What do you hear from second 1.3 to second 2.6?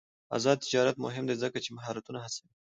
ځکه چې مهارتونه هڅوي.